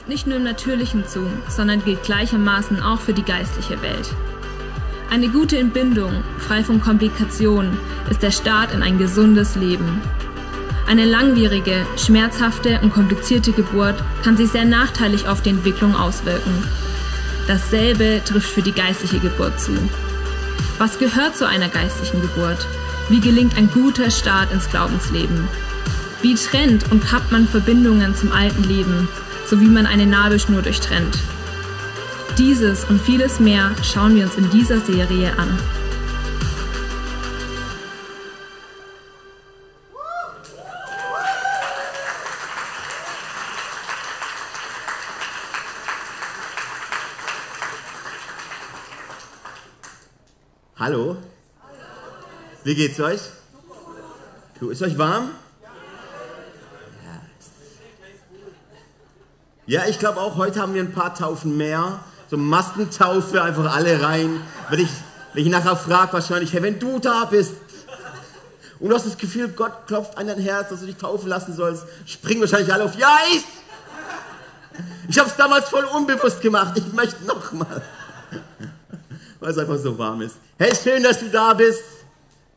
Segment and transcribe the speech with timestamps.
[0.00, 4.08] trifft nicht nur im Natürlichen zu, sondern gilt gleichermaßen auch für die geistliche Welt.
[5.10, 7.76] Eine gute Entbindung, frei von Komplikationen,
[8.10, 10.00] ist der Start in ein gesundes Leben.
[10.86, 16.64] Eine langwierige, schmerzhafte und komplizierte Geburt kann sich sehr nachteilig auf die Entwicklung auswirken.
[17.46, 19.72] Dasselbe trifft für die geistliche Geburt zu.
[20.78, 22.66] Was gehört zu einer geistlichen Geburt?
[23.08, 25.48] Wie gelingt ein guter Start ins Glaubensleben?
[26.22, 29.08] Wie trennt und kappt man Verbindungen zum alten Leben,
[29.50, 31.18] so wie man eine Nabelschnur durchtrennt?
[32.38, 35.58] Dieses und vieles mehr schauen wir uns in dieser Serie an.
[50.76, 51.16] Hallo?
[52.62, 53.20] Wie geht's euch?
[54.60, 55.30] Ist euch warm?
[59.70, 62.00] Ja, ich glaube auch, heute haben wir ein paar Taufen mehr.
[62.28, 64.40] So Massentaufe, einfach alle rein.
[64.68, 64.88] Wenn ich,
[65.32, 67.52] wenn ich nachher frage, wahrscheinlich, hey, wenn du da bist
[68.80, 71.54] und du hast das Gefühl, Gott klopft an dein Herz, dass du dich taufen lassen
[71.54, 73.44] sollst, springen wahrscheinlich alle auf, ja, ich!
[75.08, 77.80] Ich habe es damals voll unbewusst gemacht, ich möchte nochmal
[79.38, 80.34] weil es einfach so warm ist.
[80.58, 81.80] Hey, schön, dass du da bist.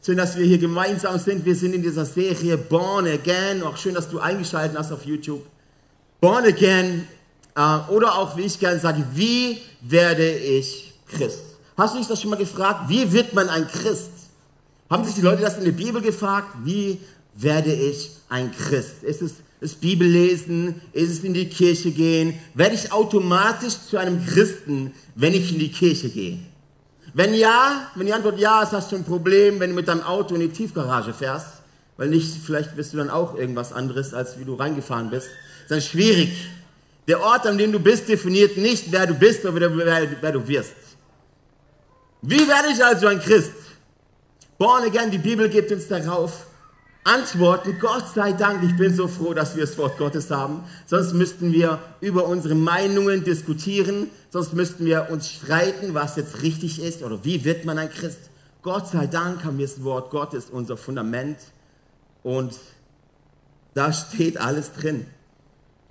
[0.03, 1.45] Schön, dass wir hier gemeinsam sind.
[1.45, 3.61] Wir sind in dieser Serie Born Again.
[3.61, 5.52] Auch schön, dass du eingeschaltet hast auf YouTube.
[6.23, 7.05] Born Again.
[7.53, 11.41] Äh, oder auch, wie ich gerne sage, wie werde ich Christ?
[11.75, 12.87] Hast du dich das schon mal gefragt?
[12.87, 14.09] Wie wird man ein Christ?
[14.89, 16.47] Haben sich die Leute das in der Bibel gefragt?
[16.63, 17.01] Wie
[17.35, 19.03] werde ich ein Christ?
[19.03, 20.79] Ist es das Bibellesen?
[20.93, 22.39] Ist es in die Kirche gehen?
[22.53, 26.39] Werde ich automatisch zu einem Christen, wenn ich in die Kirche gehe?
[27.13, 30.03] Wenn ja, wenn die Antwort ja ist, hast du ein Problem, wenn du mit deinem
[30.03, 31.47] Auto in die Tiefgarage fährst,
[31.97, 35.27] weil nicht, vielleicht bist du dann auch irgendwas anderes, als wie du reingefahren bist.
[35.69, 36.31] Das ist schwierig.
[37.07, 40.47] Der Ort, an dem du bist, definiert nicht, wer du bist oder wer, wer du
[40.47, 40.75] wirst.
[42.21, 43.51] Wie werde ich also ein Christ?
[44.57, 46.45] Born again, die Bibel gibt uns darauf
[47.03, 50.63] antworten, Gott sei Dank, ich bin so froh, dass wir das Wort Gottes haben.
[50.85, 56.81] Sonst müssten wir über unsere Meinungen diskutieren, sonst müssten wir uns streiten, was jetzt richtig
[56.81, 58.29] ist oder wie wird man ein Christ.
[58.61, 61.37] Gott sei Dank haben wir das Wort Gottes, unser Fundament
[62.23, 62.57] und
[63.73, 65.05] da steht alles drin.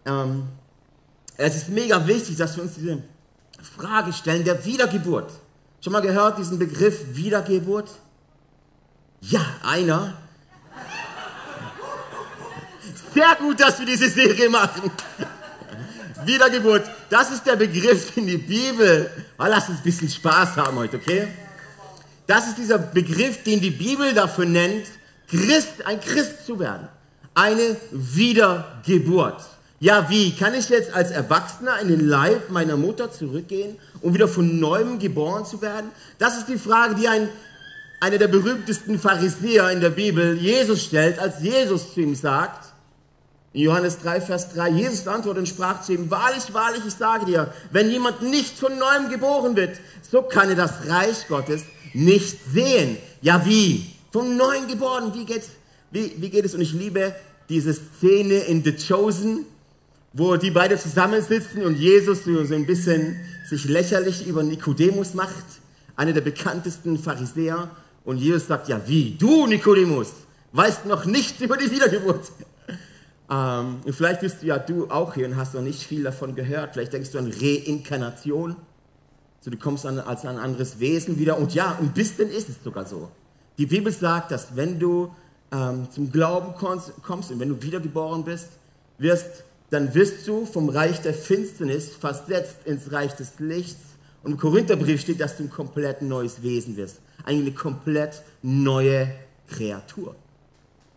[0.04, 0.48] Ähm,
[1.36, 3.02] es ist mega wichtig, dass wir uns diese
[3.76, 5.30] Frage stellen der Wiedergeburt.
[5.80, 7.90] Schon mal gehört diesen Begriff Wiedergeburt?
[9.20, 10.14] Ja, einer
[13.14, 14.90] sehr gut, dass wir diese Serie machen.
[16.24, 19.10] Wiedergeburt, das ist der Begriff in die Bibel.
[19.38, 21.28] Oh, lass uns ein bisschen Spaß haben heute, okay?
[22.26, 24.86] Das ist dieser Begriff, den die Bibel dafür nennt,
[25.28, 26.88] Christ, ein Christ zu werden.
[27.34, 29.42] Eine Wiedergeburt.
[29.82, 30.30] Ja, wie?
[30.30, 35.00] Kann ich jetzt als Erwachsener in den Leib meiner Mutter zurückgehen, um wieder von neuem
[35.00, 35.90] geboren zu werden?
[36.20, 37.28] Das ist die Frage, die ein,
[37.98, 42.72] einer der berühmtesten Pharisäer in der Bibel Jesus stellt, als Jesus zu ihm sagt,
[43.54, 47.26] in Johannes 3, Vers 3, Jesus antwortete und sprach zu ihm, wahrlich, wahrlich, ich sage
[47.26, 52.38] dir, wenn jemand nicht von neuem geboren wird, so kann er das Reich Gottes nicht
[52.54, 52.98] sehen.
[53.20, 53.84] Ja, wie?
[54.12, 55.48] Von neuem geboren, wie geht's?
[55.90, 56.54] Wie, wie geht es?
[56.54, 57.16] Und ich liebe
[57.48, 59.46] diese Szene in The Chosen,
[60.12, 63.16] wo die beiden zusammensitzen und Jesus so ein bisschen
[63.48, 65.44] sich lächerlich über Nikodemus macht,
[65.96, 67.70] einer der bekanntesten Pharisäer.
[68.04, 70.12] Und Jesus sagt, ja wie, du Nikodemus,
[70.52, 72.32] weißt noch nichts über die Wiedergeburt.
[73.30, 76.34] Ähm, und vielleicht bist du ja du auch hier und hast noch nicht viel davon
[76.34, 76.74] gehört.
[76.74, 78.56] Vielleicht denkst du an Reinkarnation.
[79.40, 81.38] So, du kommst an, als ein anderes Wesen wieder.
[81.38, 83.10] Und ja, ein bisschen ist es sogar so.
[83.58, 85.14] Die Bibel sagt, dass wenn du
[85.52, 88.48] ähm, zum Glauben kommst, kommst und wenn du wiedergeboren bist,
[88.98, 93.80] wirst, dann wirst du vom Reich der Finsternis versetzt ins Reich des Lichts.
[94.22, 97.00] Und im Korintherbrief steht, dass du ein komplett neues Wesen wirst.
[97.24, 99.10] Eine komplett neue
[99.48, 100.14] Kreatur.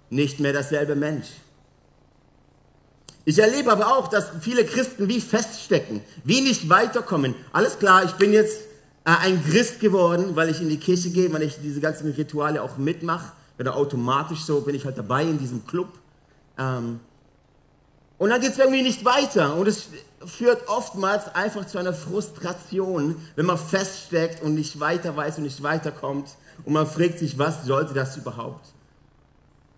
[0.09, 1.27] Nicht mehr dasselbe Mensch.
[3.23, 7.33] Ich erlebe aber auch, dass viele Christen wie feststecken, wie nicht weiterkommen.
[7.53, 8.59] Alles klar, ich bin jetzt
[9.05, 12.61] äh, ein Christ geworden, weil ich in die Kirche gehe, weil ich diese ganzen Rituale
[12.61, 13.31] auch mitmache.
[13.57, 15.87] Oder automatisch so bin ich halt dabei in diesem Club.
[16.57, 16.99] Ähm,
[18.17, 19.55] und dann geht es irgendwie nicht weiter.
[19.55, 19.87] Und es
[20.25, 25.61] führt oftmals einfach zu einer Frustration, wenn man feststeckt und nicht weiter weiß und nicht
[25.61, 26.29] weiterkommt.
[26.63, 28.67] Und man fragt sich, was sollte das überhaupt?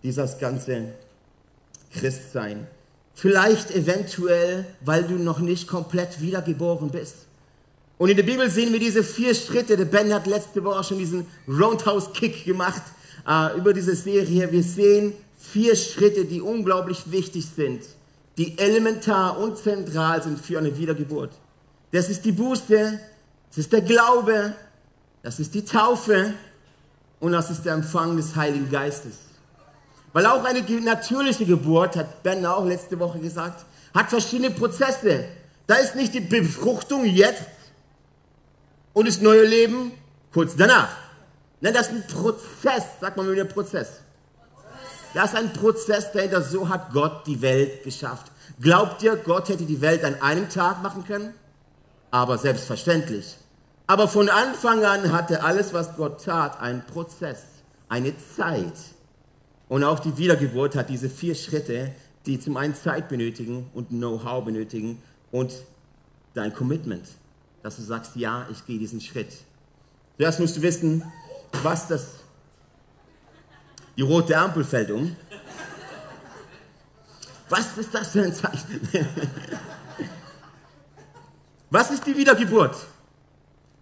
[0.02, 0.94] Dieses ganze
[1.92, 2.68] Christsein.
[3.14, 7.26] Vielleicht eventuell, weil du noch nicht komplett wiedergeboren bist.
[7.98, 9.76] Und in der Bibel sehen wir diese vier Schritte.
[9.76, 12.82] Der Ben hat letzte Woche schon diesen Roundhouse-Kick gemacht
[13.26, 14.52] äh, über diese Serie.
[14.52, 17.82] Wir sehen vier Schritte, die unglaublich wichtig sind,
[18.38, 21.32] die elementar und zentral sind für eine Wiedergeburt.
[21.90, 23.00] Das ist die Buße,
[23.48, 24.54] das ist der Glaube,
[25.22, 26.34] das ist die Taufe
[27.18, 29.16] und das ist der Empfang des Heiligen Geistes.
[30.12, 35.24] Weil auch eine natürliche Geburt, hat Ben auch letzte Woche gesagt, hat verschiedene Prozesse.
[35.66, 37.50] Da ist nicht die Befruchtung jetzt
[38.92, 39.92] und das neue Leben
[40.32, 40.96] kurz danach.
[41.60, 42.84] Nein, das ist ein Prozess.
[43.00, 44.00] Sag mal mit mir Prozess.
[45.14, 46.42] Das ist ein Prozess dahinter.
[46.42, 48.30] So hat Gott die Welt geschafft.
[48.60, 51.34] Glaubt ihr, Gott hätte die Welt an einem Tag machen können?
[52.10, 53.36] Aber selbstverständlich.
[53.86, 57.44] Aber von Anfang an hatte alles, was Gott tat, einen Prozess,
[57.88, 58.74] eine Zeit.
[59.68, 61.92] Und auch die Wiedergeburt hat diese vier Schritte,
[62.26, 65.52] die zum einen Zeit benötigen und Know-how benötigen und
[66.34, 67.06] dein Commitment,
[67.62, 69.32] dass du sagst, ja, ich gehe diesen Schritt.
[70.18, 71.02] Zuerst musst du wissen,
[71.62, 72.08] was das,
[73.98, 75.14] die rote Ampel fällt um.
[77.48, 78.80] Was ist das für ein Zeichen?
[81.70, 82.76] Was ist die Wiedergeburt?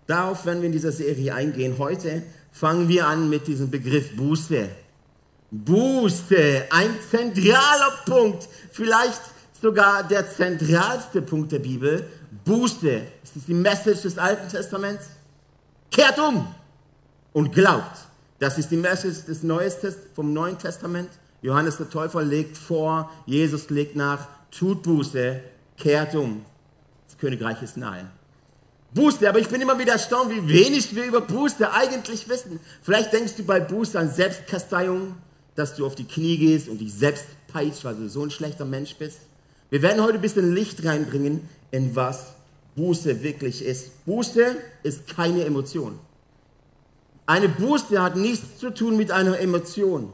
[0.07, 1.77] Darauf werden wir in dieser Serie eingehen.
[1.79, 4.71] Heute fangen wir an mit diesem Begriff Buße.
[5.51, 9.21] Buße, ein zentraler Punkt, vielleicht
[9.61, 12.09] sogar der zentralste Punkt der Bibel.
[12.45, 15.11] Buße, das ist die Message des Alten Testaments.
[15.91, 16.55] Kehrt um
[17.35, 18.07] und glaubt.
[18.39, 21.09] Das ist die Message des Neuesten vom Neuen Testament.
[21.41, 25.41] Johannes der Täufer legt vor, Jesus legt nach, tut Buße,
[25.77, 26.45] kehrt um.
[27.07, 28.11] Das Königreich ist nahe.
[28.95, 32.61] Buße, aber ich bin immer wieder erstaunt, wie wenig wir über Buße eigentlich wissen.
[32.83, 35.15] Vielleicht denkst du bei Buße an Selbstkasteiung,
[35.55, 38.65] dass du auf die Knie gehst und dich selbst peitscht, weil du so ein schlechter
[38.65, 39.19] Mensch bist.
[39.71, 42.27] Wir werden heute ein bisschen Licht reinbringen, in was
[42.77, 44.05] Buße wirklich ist.
[44.05, 45.99] Buße ist keine Emotion.
[47.27, 50.13] Eine Buße hat nichts zu tun mit einer Emotion.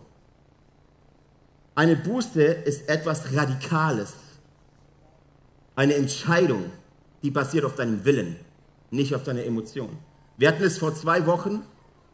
[1.74, 4.14] Eine Buße ist etwas Radikales.
[5.76, 6.64] Eine Entscheidung,
[7.22, 8.36] die basiert auf deinem Willen,
[8.90, 9.98] nicht auf deiner Emotion.
[10.36, 11.62] Wir hatten es vor zwei Wochen,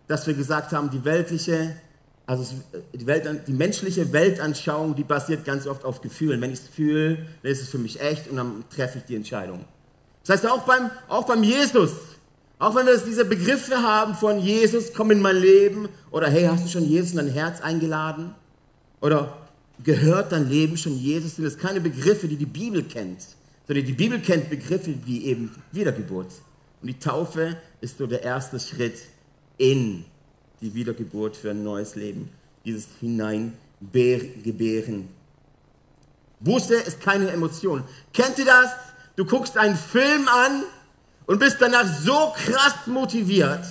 [0.06, 1.77] dass wir gesagt haben, die weltliche
[2.29, 2.55] also
[2.93, 6.43] die, Welt, die, menschliche Weltanschauung, die basiert ganz oft auf Gefühlen.
[6.43, 9.17] Wenn ich es fühle, dann ist es für mich echt und dann treffe ich die
[9.17, 9.65] Entscheidung.
[10.27, 11.93] Das heißt, auch beim, auch beim Jesus,
[12.58, 16.64] auch wenn wir diese Begriffe haben von Jesus, komm in mein Leben oder hey, hast
[16.64, 18.34] du schon Jesus in dein Herz eingeladen?
[19.00, 19.38] Oder
[19.84, 21.37] gehört dein Leben schon Jesus?
[21.37, 23.20] Sind das keine Begriffe, die die Bibel kennt,
[23.66, 26.32] sondern die Bibel kennt Begriffe wie eben Wiedergeburt.
[26.81, 28.99] Und die Taufe ist so der erste Schritt
[29.56, 30.05] in
[30.60, 32.31] die Wiedergeburt für ein neues Leben,
[32.64, 35.08] dieses Hineingebären.
[36.40, 37.84] Buße ist keine Emotion.
[38.12, 38.70] Kennt ihr das?
[39.14, 40.64] Du guckst einen Film an
[41.29, 43.65] und bist danach so krass motiviert.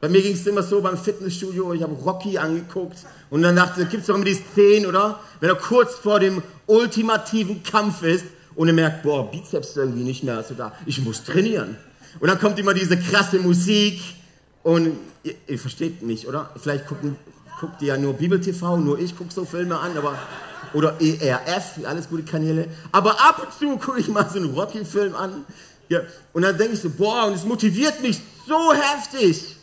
[0.00, 2.98] Bei mir ging es immer so beim Fitnessstudio, ich habe Rocky angeguckt
[3.28, 5.18] und dann dachte, ich, gibt es doch immer die Szenen, oder?
[5.40, 10.22] Wenn er kurz vor dem ultimativen Kampf ist und er merkt, boah, Bizeps irgendwie nicht
[10.22, 11.76] mehr so da, ich muss trainieren.
[12.20, 14.00] Und dann kommt immer diese krasse Musik
[14.62, 16.50] und ihr, ihr versteht mich, oder?
[16.56, 17.16] Vielleicht gucken,
[17.58, 20.16] guckt ihr ja nur Bibel TV, nur ich gucke so Filme an, aber
[20.72, 22.68] oder ERF, alles gute Kanäle.
[22.92, 25.44] Aber ab und zu gucke ich mal so einen Rocky-Film an.
[25.88, 26.00] Ja,
[26.32, 29.56] und dann denke ich so, boah, und es motiviert mich so heftig,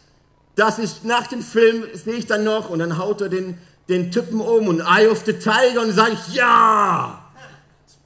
[0.56, 3.58] dass ich nach dem Film sehe ich dann noch und dann haut er den,
[3.90, 7.22] den Typen um und Eye of the Tiger und sage ich, ja,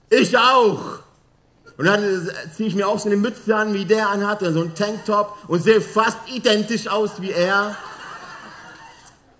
[0.09, 0.99] ich auch.
[1.77, 4.61] Und dann ziehe ich mir auch so eine Mütze an, wie der anhat, oder so
[4.61, 7.75] einen Tanktop und sehe fast identisch aus wie er.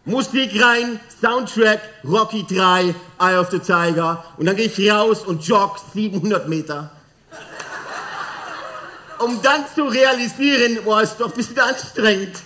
[0.03, 4.23] Musik rein, Soundtrack, Rocky 3, Eye of the Tiger.
[4.37, 6.91] Und dann gehe ich raus und jogge 700 Meter.
[9.19, 12.37] Um dann zu realisieren, boah, ist doch ein bisschen anstrengend.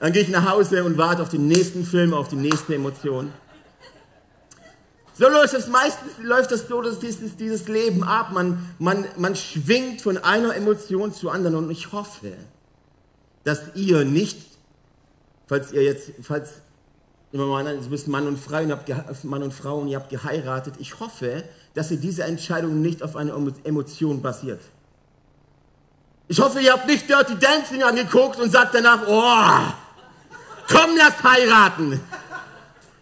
[0.00, 3.32] Dann gehe ich nach Hause und warte auf den nächsten Film, auf die nächste Emotion.
[5.14, 8.30] So läuft es meistens, läuft das so, dass dieses, dieses Leben ab.
[8.32, 12.34] Man, man, man schwingt von einer Emotion zur anderen und ich hoffe,
[13.42, 14.38] dass ihr nicht,
[15.48, 16.62] falls ihr jetzt, falls
[17.32, 20.10] immer mal, du bist Mann und Frau und, habt, Mann und Frau und ihr habt
[20.10, 21.42] geheiratet, ich hoffe,
[21.74, 23.32] dass ihr diese Entscheidung nicht auf eine
[23.64, 24.60] Emotion basiert.
[26.28, 29.72] Ich hoffe, ihr habt nicht Dirty Dancing angeguckt und sagt danach, oh,
[30.70, 32.00] komm, lass heiraten.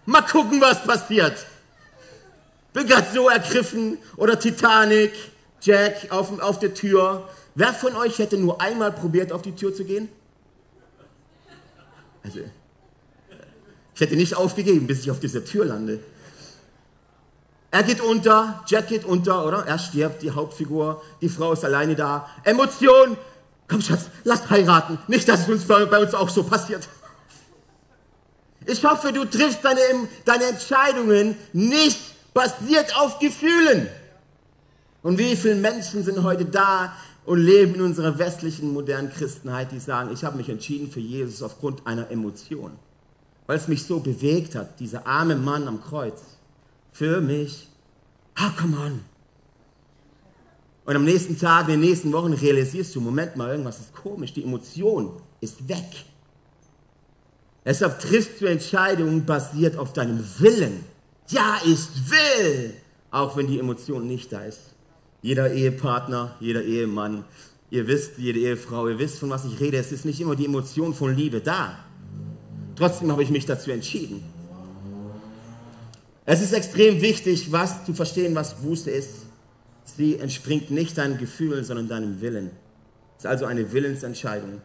[0.05, 1.47] Mal gucken, was passiert
[2.77, 3.99] bin gerade so ergriffen.
[4.17, 5.13] Oder Titanic,
[5.63, 7.29] Jack auf, auf der Tür.
[7.55, 10.09] Wer von euch hätte nur einmal probiert, auf die Tür zu gehen?
[12.23, 12.41] Also,
[13.95, 16.01] ich hätte nicht aufgegeben, bis ich auf dieser Tür lande.
[17.71, 19.67] Er geht unter, Jack geht unter, oder?
[19.67, 22.29] Er stirbt, die Hauptfigur, die Frau ist alleine da.
[22.45, 23.17] Emotion,
[23.69, 24.99] komm Schatz, lass heiraten.
[25.09, 26.89] Nicht, dass es uns bei, bei uns auch so passiert.
[28.65, 29.81] Ich hoffe, du triffst deine,
[30.25, 31.99] deine Entscheidungen nicht
[32.35, 33.89] basiert auf Gefühlen.
[35.03, 36.93] Und wie viele Menschen sind heute da
[37.25, 41.43] und leben in unserer westlichen modernen Christenheit, die sagen, ich habe mich entschieden für Jesus
[41.43, 42.73] aufgrund einer Emotion,
[43.47, 46.36] weil es mich so bewegt hat, dieser arme Mann am Kreuz.
[46.97, 47.69] Für mich.
[48.37, 49.01] Ah, come on.
[50.87, 54.33] Und am nächsten Tag, in den nächsten Wochen realisierst du, Moment mal, irgendwas ist komisch,
[54.33, 55.11] die Emotion
[55.43, 56.07] ist weg.
[57.67, 60.85] Deshalb triffst du Entscheidungen basiert auf deinem Willen.
[61.29, 62.73] Ja, ich will,
[63.11, 64.61] auch wenn die Emotion nicht da ist.
[65.21, 67.25] Jeder Ehepartner, jeder Ehemann,
[67.69, 69.77] ihr wisst, jede Ehefrau, ihr wisst, von was ich rede.
[69.77, 71.77] Es ist nicht immer die Emotion von Liebe da.
[72.75, 74.36] Trotzdem habe ich mich dazu entschieden.
[76.29, 79.11] Es ist extrem wichtig, was zu verstehen, was Buße ist.
[79.85, 82.51] Sie entspringt nicht deinen Gefühlen, sondern deinem Willen.
[83.17, 84.61] Es ist also eine Willensentscheidung.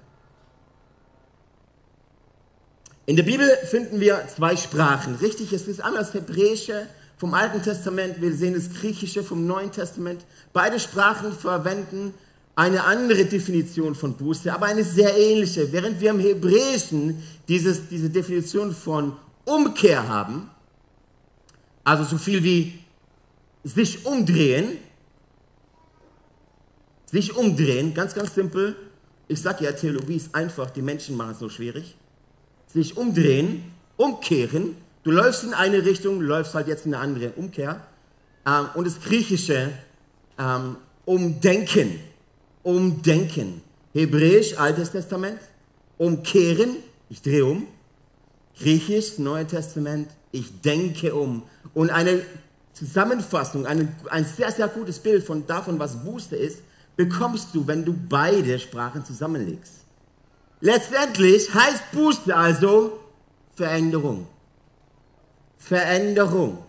[3.06, 5.15] In der Bibel finden wir zwei Sprachen.
[5.15, 6.88] Richtig, es ist einmal das Hebräische
[7.18, 10.25] vom Alten Testament, wir sehen das Griechische vom Neuen Testament.
[10.53, 12.15] Beide Sprachen verwenden
[12.56, 15.72] eine andere Definition von Buße, aber eine sehr ähnliche.
[15.72, 19.13] Während wir im Hebräischen dieses, diese Definition von
[19.46, 20.50] Umkehr haben,
[21.83, 22.79] also so viel wie
[23.63, 24.77] sich umdrehen,
[27.05, 28.75] sich umdrehen, ganz, ganz simpel.
[29.27, 31.95] Ich sage ja, Theologie ist einfach, die Menschen machen es so schwierig.
[32.67, 34.75] Sich umdrehen, umkehren.
[35.03, 37.85] Du läufst in eine Richtung, läufst halt jetzt in eine andere Umkehr.
[38.45, 39.71] Ähm, und das Griechische,
[40.38, 42.00] ähm, umdenken.
[42.63, 43.61] Umdenken.
[43.93, 45.39] Hebräisch, Altes Testament.
[45.97, 46.77] Umkehren,
[47.09, 47.67] ich drehe um.
[48.60, 51.43] Griechisch, Neues Testament, ich denke um.
[51.74, 52.22] Und eine
[52.74, 56.60] Zusammenfassung, eine, ein sehr, sehr gutes Bild von davon, was Buße ist,
[56.96, 59.74] bekommst du, wenn du beide Sprachen zusammenlegst.
[60.60, 63.00] Letztendlich heißt Buße also
[63.55, 64.27] Veränderung.
[65.58, 66.60] Veränderung.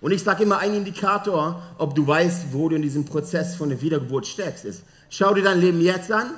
[0.00, 3.68] Und ich sage immer, ein Indikator, ob du weißt, wo du in diesem Prozess von
[3.68, 6.30] der Wiedergeburt steckst, ist, schau dir dein Leben jetzt an,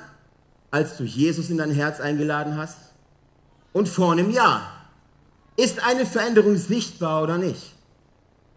[0.71, 2.88] als du Jesus in dein Herz eingeladen hast
[3.73, 4.71] und vor einem Jahr.
[5.57, 7.73] Ist eine Veränderung sichtbar oder nicht?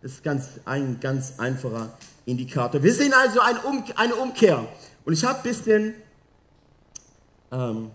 [0.02, 1.92] Das ist ganz, ein ganz einfacher
[2.26, 2.82] Indikator.
[2.82, 4.66] Wir sehen also ein um, eine Umkehr.
[5.04, 5.94] Und ich habe ein bisschen,
[7.50, 7.90] ähm,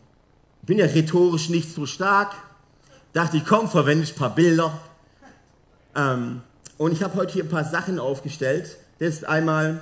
[0.62, 2.33] bin ja rhetorisch nicht so stark,
[3.13, 4.79] dachte ich, komm, verwende ich ein paar Bilder.
[5.95, 6.41] Ähm,
[6.77, 8.77] und ich habe heute hier ein paar Sachen aufgestellt.
[9.00, 9.81] Das ist einmal,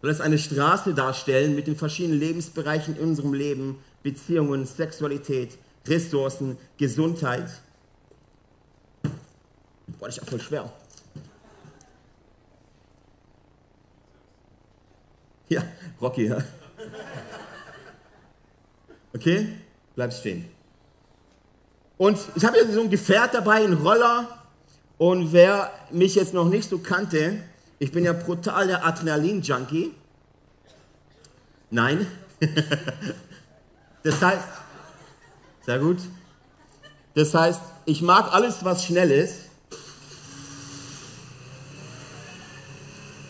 [0.00, 6.58] soll das eine Straße darstellen mit den verschiedenen Lebensbereichen in unserem Leben, Beziehungen, Sexualität, Ressourcen,
[6.76, 7.48] Gesundheit.
[9.98, 10.72] Boah, das ist auch voll schwer.
[15.48, 15.62] Ja,
[16.00, 16.38] Rocky, ja.
[19.14, 19.48] Okay,
[19.94, 20.48] bleib stehen.
[21.96, 24.44] Und ich habe jetzt so ein Gefährt dabei, einen Roller.
[24.98, 27.38] Und wer mich jetzt noch nicht so kannte,
[27.78, 29.94] ich bin ja brutal der Adrenalin-Junkie.
[31.70, 32.06] Nein.
[34.02, 34.44] das heißt,
[35.68, 35.98] sehr gut.
[37.12, 39.34] Das heißt, ich mag alles, was schnell ist.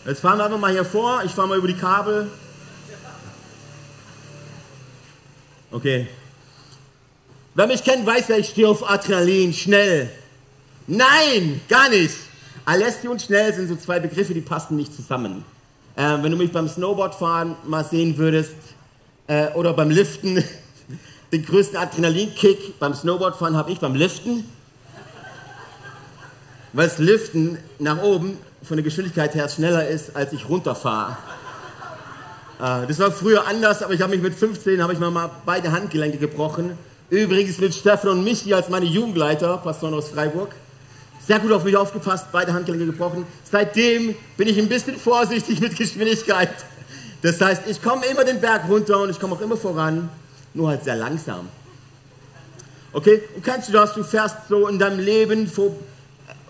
[0.05, 1.21] Jetzt fahren wir einfach mal hier vor.
[1.25, 2.29] Ich fahre mal über die Kabel.
[5.69, 6.07] Okay.
[7.55, 10.09] Wer mich kennt, weiß ich stehe auf Adrenalin, schnell.
[10.87, 12.15] Nein, gar nicht.
[12.63, 15.43] Alessio und schnell sind so zwei Begriffe, die passen nicht zusammen.
[15.97, 18.55] Äh, wenn du mich beim Snowboardfahren mal sehen würdest
[19.27, 20.41] äh, oder beim Liften,
[21.31, 24.43] den größten Adrenalinkick beim Snowboardfahren habe ich beim Liften.
[26.73, 31.17] Weil das Liften nach oben von der Geschwindigkeit her schneller ist, als ich runterfahre.
[32.59, 35.71] Äh, das war früher anders, aber ich habe mich mit 15 habe ich mal beide
[35.71, 36.77] Handgelenke gebrochen.
[37.09, 40.51] Übrigens mit Stefan und Michi als meine Jugendleiter, Pastoren aus Freiburg.
[41.25, 43.25] Sehr gut auf mich aufgepasst, beide Handgelenke gebrochen.
[43.49, 46.49] Seitdem bin ich ein bisschen vorsichtig mit Geschwindigkeit.
[47.21, 50.09] Das heißt, ich komme immer den Berg runter und ich komme auch immer voran,
[50.53, 51.49] nur halt sehr langsam.
[52.91, 53.93] Okay, und kennst du das?
[53.93, 55.71] Du fährst so in deinem Leben vor,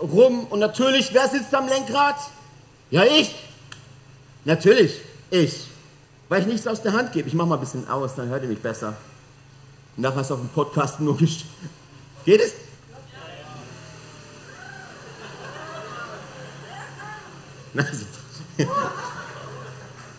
[0.00, 2.16] rum und natürlich, wer sitzt am Lenkrad?
[2.90, 3.34] Ja, ich.
[4.44, 5.66] Natürlich, ich.
[6.28, 7.28] Weil ich nichts aus der Hand gebe.
[7.28, 8.96] Ich mache mal ein bisschen aus, dann hört ihr mich besser.
[9.96, 11.44] Nachher hast du auf dem Podcast nur gest
[12.24, 12.54] Geht es?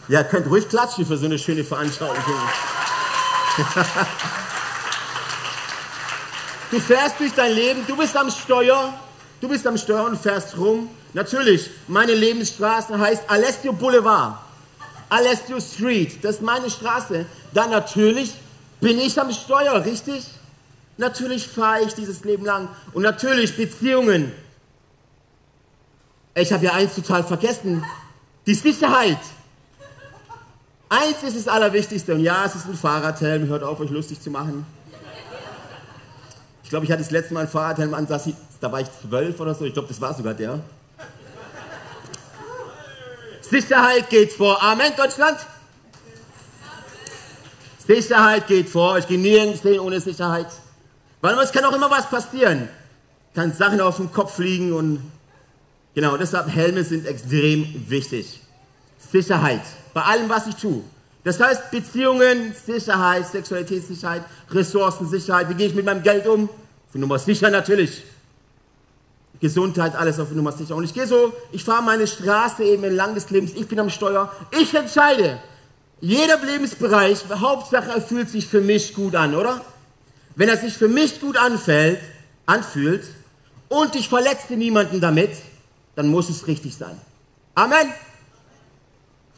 [0.08, 2.36] ja, könnt ruhig klatschen für so eine schöne Veranstaltung.
[6.72, 8.94] Du fährst durch dein Leben, du bist am Steuer,
[9.42, 10.88] Du bist am Steuer und fährst rum.
[11.14, 14.38] Natürlich, meine Lebensstraße heißt Alessio Boulevard.
[15.10, 17.26] Alessio Street, das ist meine Straße.
[17.52, 18.36] Dann natürlich
[18.80, 20.26] bin ich am Steuer, richtig?
[20.98, 22.70] Natürlich fahre ich dieses Leben lang.
[22.94, 24.32] Und natürlich Beziehungen.
[26.36, 27.84] Ich habe ja eins total vergessen.
[28.46, 29.20] Die Sicherheit.
[30.92, 32.14] Eins ist das Allerwichtigste.
[32.14, 33.48] Und ja, es ist ein Fahrradhelm.
[33.48, 34.66] Hört auf, euch lustig zu machen.
[36.66, 39.56] Ich glaube, ich hatte das letzte Mal ein Fahrradhelm an, da war ich zwölf oder
[39.56, 39.64] so.
[39.64, 40.60] Ich glaube, das war sogar der.
[43.40, 44.62] Sicherheit geht vor.
[44.62, 45.38] Amen, Deutschland.
[47.88, 48.98] Sicherheit geht vor.
[48.98, 50.48] Ich gehe nirgends hin ohne Sicherheit.
[51.22, 52.68] Weil es kann auch immer was passieren.
[53.34, 55.10] Kann Sachen auf den Kopf fliegen und
[55.96, 58.41] genau, deshalb Helme sind extrem wichtig.
[59.12, 59.62] Sicherheit
[59.94, 60.82] bei allem, was ich tue.
[61.24, 65.50] Das heißt Beziehungen, Sicherheit, Sexualitätssicherheit, Ressourcensicherheit.
[65.50, 66.50] Wie gehe ich mit meinem Geld um?
[66.92, 68.04] Für Nummer sicher natürlich.
[69.40, 70.76] Gesundheit, alles auf Nummer sicher.
[70.76, 73.90] Und ich gehe so, ich fahre meine Straße eben entlang des Lebens, ich bin am
[73.90, 75.40] Steuer, ich entscheide.
[76.00, 79.62] Jeder Lebensbereich, Hauptsache er fühlt sich für mich gut an, oder?
[80.36, 82.00] Wenn er sich für mich gut anfällt,
[82.46, 83.04] anfühlt
[83.68, 85.32] und ich verletze niemanden damit,
[85.96, 87.00] dann muss es richtig sein.
[87.56, 87.92] Amen.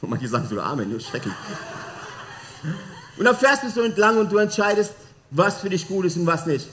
[0.03, 1.33] Und manche sagen so Amen, das ist schrecklich.
[3.17, 4.93] Und dann fährst du so entlang und du entscheidest,
[5.31, 6.67] was für dich gut ist und was nicht.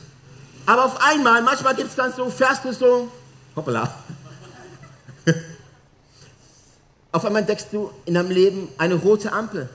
[0.67, 3.09] Aber auf einmal, manchmal gibt es dann so, fährst du so,
[3.55, 3.95] hoppala.
[7.13, 9.69] auf einmal entdeckst du in deinem Leben eine rote Ampel.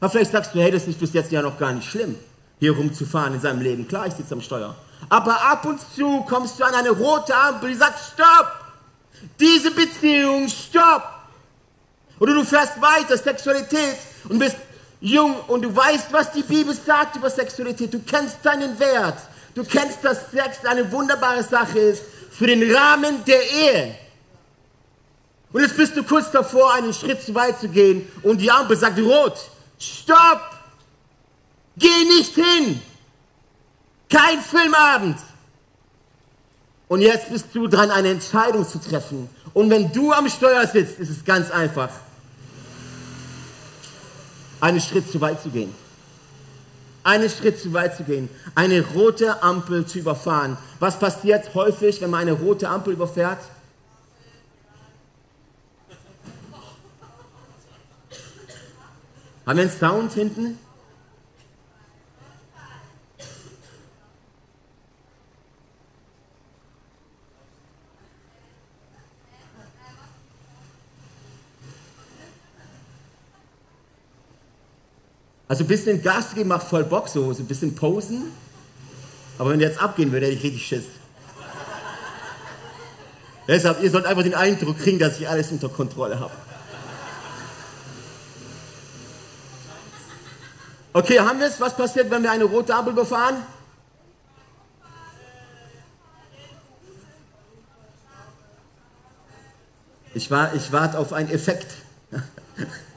[0.00, 2.14] Aber vielleicht sagst du, hey, das ist bis jetzt ja noch gar nicht schlimm,
[2.58, 3.86] hier rumzufahren in seinem Leben.
[3.86, 4.74] Klar, ich sitze am Steuer.
[5.10, 8.50] Aber ab und zu kommst du an eine rote Ampel, die sagt, stopp!
[9.38, 11.17] Diese Beziehung, stopp!
[12.18, 13.96] Oder du fährst weiter, Sexualität,
[14.28, 14.56] und bist
[15.00, 17.92] jung und du weißt, was die Bibel sagt über Sexualität.
[17.94, 19.18] Du kennst deinen Wert.
[19.54, 23.94] Du kennst, dass Sex eine wunderbare Sache ist für den Rahmen der Ehe.
[25.52, 28.76] Und jetzt bist du kurz davor, einen Schritt zu weit zu gehen und die Ampel
[28.76, 29.38] sagt rot.
[29.78, 30.40] Stopp!
[31.76, 32.82] Geh nicht hin!
[34.10, 35.18] Kein Filmabend!
[36.88, 39.28] Und jetzt bist du dran, eine Entscheidung zu treffen.
[39.54, 41.90] Und wenn du am Steuer sitzt, ist es ganz einfach,
[44.60, 45.74] einen Schritt zu weit zu gehen.
[47.04, 48.28] Einen Schritt zu weit zu gehen.
[48.54, 50.56] Eine rote Ampel zu überfahren.
[50.78, 53.38] Was passiert häufig, wenn man eine rote Ampel überfährt?
[59.46, 60.58] Haben wir einen Sound hinten?
[75.48, 78.30] Also ein bisschen Gas geben macht voll Bock, so, so ein bisschen posen.
[79.38, 80.84] Aber wenn der jetzt abgehen würde, hätte ich richtig Schiss.
[83.46, 86.32] Deshalb, ihr sollt einfach den Eindruck kriegen, dass ich alles unter Kontrolle habe.
[90.92, 91.58] Okay, haben wir es?
[91.60, 93.36] Was passiert, wenn wir eine rote Ampel befahren?
[100.12, 101.74] Ich, war, ich warte auf einen Effekt.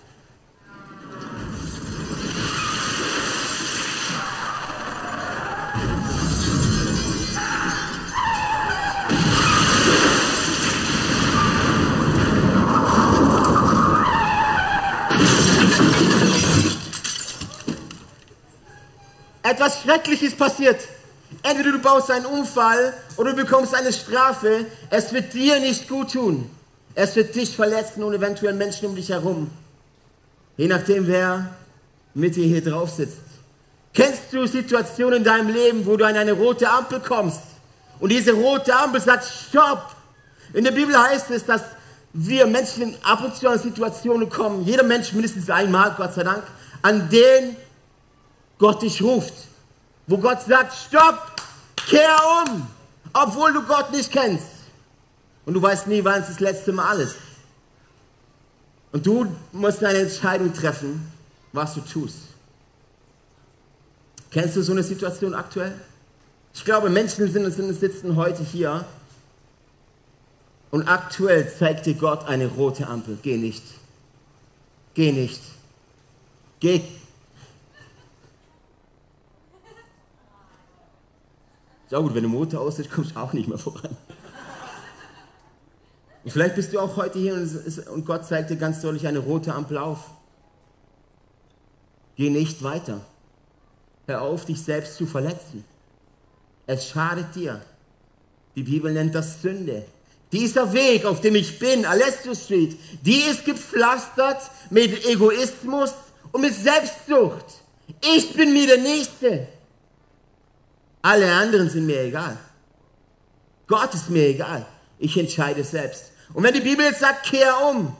[19.52, 20.80] Etwas Schreckliches passiert.
[21.44, 24.66] Entweder du baust einen Unfall oder du bekommst eine Strafe.
[24.90, 26.50] Es wird dir nicht gut tun.
[26.96, 29.52] Es wird dich verletzen und eventuell Menschen um dich herum.
[30.56, 31.50] Je nachdem, wer
[32.14, 33.20] mit dir hier drauf sitzt.
[33.94, 37.42] Kennst du Situationen in deinem Leben, wo du an eine rote Ampel kommst
[38.00, 39.98] und diese rote Ampel sagt, stopp.
[40.54, 41.64] In der Bibel heißt es, dass
[42.14, 46.44] wir Menschen ab und zu an Situationen kommen, jeder Mensch mindestens einmal, Gott sei Dank,
[46.82, 47.58] an denen
[48.62, 49.34] Gott dich ruft.
[50.06, 51.42] Wo Gott sagt, stopp,
[51.88, 52.68] kehr um,
[53.12, 54.46] obwohl du Gott nicht kennst.
[55.46, 57.16] Und du weißt nie, wann es das letzte Mal ist.
[58.92, 61.12] Und du musst eine Entscheidung treffen,
[61.52, 62.18] was du tust.
[64.30, 65.74] Kennst du so eine Situation aktuell?
[66.54, 68.86] Ich glaube, Menschen sind, sind, sitzen heute hier
[70.70, 73.18] und aktuell zeigt dir Gott eine rote Ampel.
[73.24, 73.64] Geh nicht.
[74.94, 75.42] Geh nicht.
[76.60, 76.84] Geh
[81.92, 83.98] Ja gut, wenn der Motor aus ist, kommst du auch nicht mehr voran.
[86.24, 89.54] Und vielleicht bist du auch heute hier und Gott zeigt dir ganz deutlich eine rote
[89.54, 90.00] Ampel auf.
[92.16, 93.02] Geh nicht weiter.
[94.08, 95.66] Hör auf, dich selbst zu verletzen.
[96.66, 97.62] Es schadet dir.
[98.56, 99.86] Die Bibel nennt das Sünde.
[100.32, 105.94] Dieser Weg, auf dem ich bin, Alessio Street, die ist gepflastert mit Egoismus
[106.32, 107.46] und mit Selbstsucht.
[108.16, 109.48] Ich bin mir der Nächste.
[111.02, 112.38] Alle anderen sind mir egal.
[113.68, 114.66] Gott ist mir egal.
[115.00, 116.12] Ich entscheide selbst.
[116.34, 117.96] Und wenn die Bibel jetzt sagt, kehr um,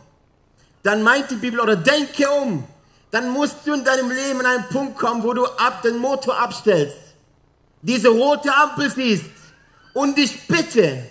[0.84, 2.64] dann meint die Bibel oder denke um,
[3.10, 6.40] dann musst du in deinem Leben an einen Punkt kommen, wo du ab den Motor
[6.40, 6.98] abstellst,
[7.82, 9.26] diese rote Ampel siehst
[9.94, 11.04] und dich bitte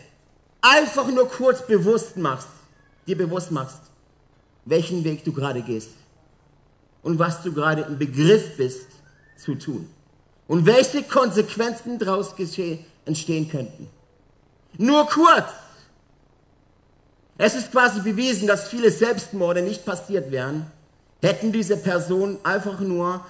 [0.62, 2.48] einfach nur kurz bewusst machst,
[3.06, 3.80] dir bewusst machst,
[4.64, 5.90] welchen Weg du gerade gehst
[7.02, 8.86] und was du gerade im Begriff bist
[9.36, 9.88] zu tun
[10.50, 12.34] und welche Konsequenzen daraus
[13.04, 13.88] entstehen könnten.
[14.78, 15.48] Nur kurz.
[17.38, 20.66] Es ist quasi bewiesen, dass viele Selbstmorde nicht passiert wären,
[21.22, 23.24] hätten diese Personen einfach nur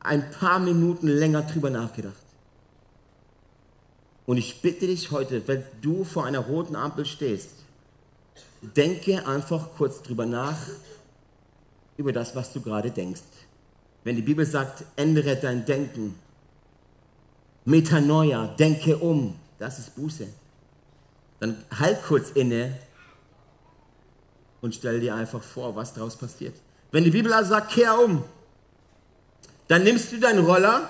[0.00, 2.26] ein paar Minuten länger drüber nachgedacht.
[4.26, 7.52] Und ich bitte dich heute, wenn du vor einer roten Ampel stehst,
[8.60, 10.58] denke einfach kurz drüber nach,
[11.96, 13.22] über das, was du gerade denkst.
[14.04, 16.16] Wenn die Bibel sagt, ändere dein Denken,
[17.66, 20.28] Metanoia, denke um, das ist Buße.
[21.40, 22.78] Dann halt kurz inne
[24.60, 26.54] und stell dir einfach vor, was daraus passiert.
[26.92, 28.24] Wenn die Bibel also sagt, kehr um,
[29.66, 30.88] dann nimmst du deinen Roller.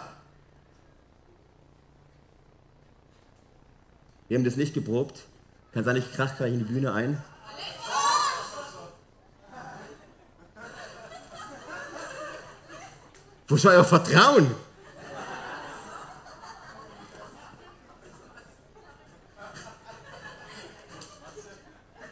[4.29, 5.25] Wir haben das nicht geprobt.
[5.73, 7.23] Kann sein, ich krach gleich in die Bühne ein.
[13.49, 14.55] Wo ist euer Vertrauen?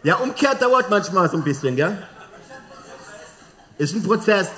[0.05, 2.07] Ja, Umkehr dauert manchmal so ein bisschen, gell?
[3.79, 4.51] Ist ein Prozess.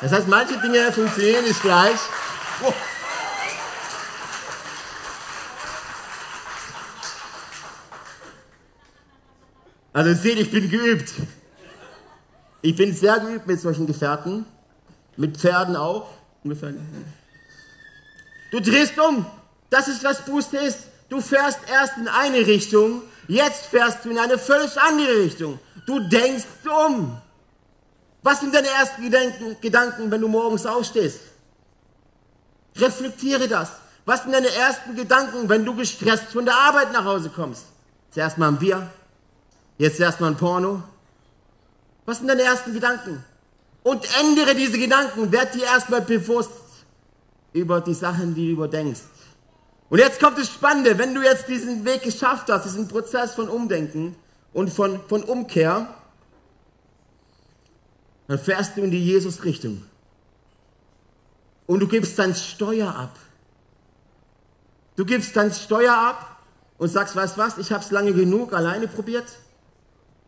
[0.00, 1.98] Das heißt, manche Dinge funktionieren nicht gleich.
[2.62, 2.72] Oh.
[9.92, 11.12] Also seht, ich bin geübt.
[12.62, 14.46] Ich bin sehr geübt mit solchen Gefährten.
[15.18, 16.08] Mit Pferden auch.
[16.42, 16.72] Ungefähr.
[18.50, 19.26] Du drehst um.
[19.68, 20.78] Das ist, was Buße ist.
[21.10, 25.58] Du fährst erst in eine Richtung, jetzt fährst du in eine völlig andere Richtung.
[25.86, 27.20] Du denkst um.
[28.22, 31.20] Was sind deine ersten Gedanken, Gedanken, wenn du morgens aufstehst?
[32.76, 33.70] Reflektiere das.
[34.04, 37.64] Was sind deine ersten Gedanken, wenn du gestresst von der Arbeit nach Hause kommst?
[38.10, 38.90] Zuerst mal ein Bier,
[39.78, 40.82] jetzt erstmal ein Porno.
[42.04, 43.24] Was sind deine ersten Gedanken?
[43.82, 46.50] Und ändere diese Gedanken, werd dir erstmal bewusst
[47.52, 49.02] über die Sachen, die du überdenkst.
[49.88, 53.48] Und jetzt kommt das Spannende, wenn du jetzt diesen Weg geschafft hast, diesen Prozess von
[53.48, 54.16] Umdenken
[54.52, 55.86] und von, von Umkehr,
[58.26, 59.82] dann fährst du in die Jesus-Richtung.
[61.66, 63.16] Und du gibst dein Steuer ab.
[64.96, 66.40] Du gibst dein Steuer ab
[66.78, 69.26] und sagst, weißt was, ich habe es lange genug alleine probiert.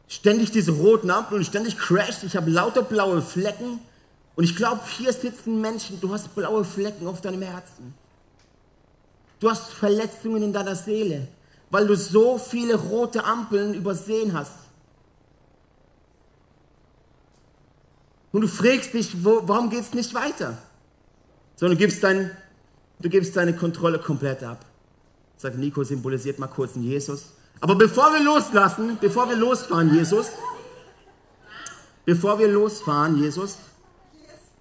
[0.09, 2.23] Ständig diese roten Ampeln und ständig crasht.
[2.23, 3.81] Ich habe lauter blaue Flecken.
[4.37, 7.94] Und ich glaube, hier sitzen Menschen, du hast blaue Flecken auf deinem Herzen.
[9.40, 11.29] Du hast Verletzungen in deiner Seele,
[11.70, 14.53] weil du so viele rote Ampeln übersehen hast.
[18.33, 20.59] Und du fragst dich, wo, warum geht es nicht weiter?
[21.57, 22.31] Sondern du gibst, dein,
[22.98, 24.64] du gibst deine Kontrolle komplett ab.
[25.37, 27.33] Sagt Nico, symbolisiert mal kurz einen Jesus.
[27.61, 30.31] Aber bevor wir loslassen, bevor wir losfahren, Jesus,
[32.05, 33.57] bevor wir losfahren, Jesus,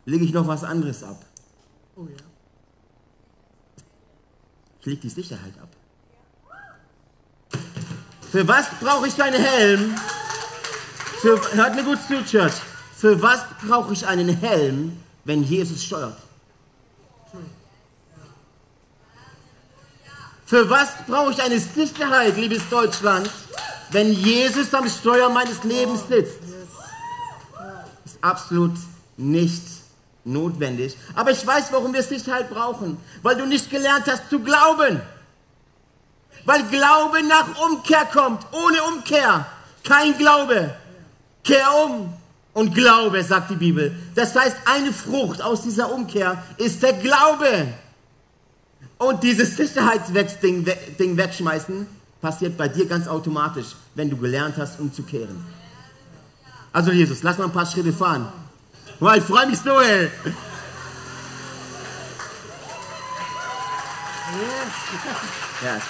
[0.06, 1.26] lege ich noch was anderes ab.
[1.96, 2.27] Oh ja
[4.86, 5.70] lege die Sicherheit ab.
[8.32, 9.96] Für was brauche ich einen Helm?
[11.22, 12.54] Für, hört mir gut zu, Church.
[12.96, 16.18] Für was brauche ich einen Helm, wenn Jesus steuert?
[20.46, 23.30] Für was brauche ich eine Sicherheit, liebes Deutschland,
[23.92, 26.40] wenn Jesus am Steuer meines Lebens sitzt?
[28.06, 28.76] Ist absolut
[29.18, 29.77] nichts
[30.28, 30.96] notwendig.
[31.16, 32.98] Aber ich weiß, warum wir Sicherheit brauchen.
[33.24, 35.02] Weil du nicht gelernt hast zu glauben.
[36.46, 38.46] Weil Glaube nach Umkehr kommt.
[38.52, 39.46] Ohne Umkehr
[39.84, 40.76] kein Glaube.
[41.44, 42.14] Kehr um
[42.54, 43.96] und Glaube, sagt die Bibel.
[44.16, 47.68] Das heißt, eine Frucht aus dieser Umkehr ist der Glaube.
[48.98, 50.66] Und dieses Sicherheitsding
[51.00, 51.86] Ding wegschmeißen
[52.20, 55.46] passiert bei dir ganz automatisch, wenn du gelernt hast, umzukehren.
[56.74, 58.28] Also Jesus, lass mal ein paar Schritte fahren.
[59.00, 60.10] Ich freue mich so, ey.
[65.64, 65.82] Ja.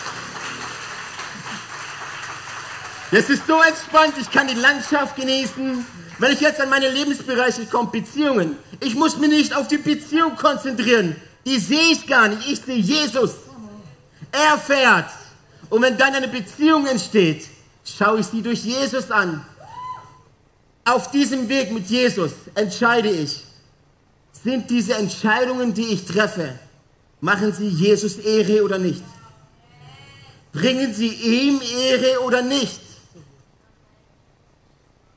[3.12, 5.86] Es ist so entspannt, ich kann die Landschaft genießen.
[6.20, 10.36] Wenn ich jetzt an meine Lebensbereiche komme, Beziehungen, ich muss mich nicht auf die Beziehung
[10.36, 11.16] konzentrieren.
[11.46, 12.46] Die sehe ich gar nicht.
[12.50, 13.32] Ich sehe Jesus.
[14.34, 15.10] Er fährt.
[15.70, 17.48] Und wenn dann eine Beziehung entsteht,
[17.86, 19.46] schaue ich sie durch Jesus an.
[20.88, 23.44] Auf diesem Weg mit Jesus entscheide ich,
[24.32, 26.58] sind diese Entscheidungen, die ich treffe,
[27.20, 29.04] machen sie Jesus Ehre oder nicht?
[30.54, 32.80] Bringen sie ihm Ehre oder nicht?